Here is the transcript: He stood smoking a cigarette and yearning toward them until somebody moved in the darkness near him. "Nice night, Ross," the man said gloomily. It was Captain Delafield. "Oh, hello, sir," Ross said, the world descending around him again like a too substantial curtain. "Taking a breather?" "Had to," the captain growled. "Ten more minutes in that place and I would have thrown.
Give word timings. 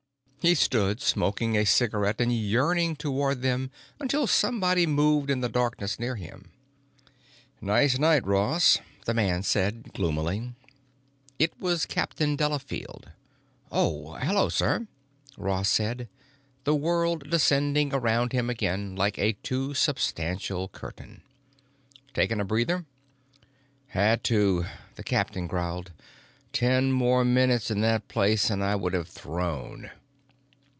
He 0.43 0.55
stood 0.55 1.01
smoking 1.01 1.55
a 1.55 1.67
cigarette 1.67 2.19
and 2.19 2.35
yearning 2.35 2.95
toward 2.95 3.43
them 3.43 3.69
until 3.99 4.25
somebody 4.25 4.87
moved 4.87 5.29
in 5.29 5.41
the 5.41 5.49
darkness 5.49 5.99
near 5.99 6.15
him. 6.15 6.49
"Nice 7.61 7.99
night, 7.99 8.25
Ross," 8.25 8.79
the 9.05 9.13
man 9.13 9.43
said 9.43 9.93
gloomily. 9.93 10.53
It 11.37 11.59
was 11.59 11.85
Captain 11.85 12.35
Delafield. 12.35 13.11
"Oh, 13.71 14.13
hello, 14.15 14.49
sir," 14.49 14.87
Ross 15.37 15.69
said, 15.69 16.09
the 16.63 16.73
world 16.73 17.29
descending 17.29 17.93
around 17.93 18.31
him 18.31 18.49
again 18.49 18.95
like 18.95 19.19
a 19.19 19.33
too 19.43 19.75
substantial 19.75 20.67
curtain. 20.69 21.21
"Taking 22.15 22.39
a 22.39 22.45
breather?" 22.45 22.85
"Had 23.89 24.23
to," 24.23 24.65
the 24.95 25.03
captain 25.03 25.45
growled. 25.45 25.91
"Ten 26.51 26.91
more 26.91 27.23
minutes 27.23 27.69
in 27.69 27.81
that 27.81 28.07
place 28.07 28.49
and 28.49 28.63
I 28.63 28.73
would 28.75 28.93
have 28.93 29.07
thrown. 29.07 29.91